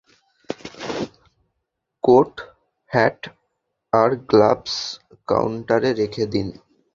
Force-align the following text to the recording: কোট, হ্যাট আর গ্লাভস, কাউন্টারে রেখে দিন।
কোট, 2.03 2.33
হ্যাট 2.91 3.19
আর 3.93 4.11
গ্লাভস, 4.29 4.75
কাউন্টারে 5.27 5.89
রেখে 5.93 6.23
দিন। 6.25 6.47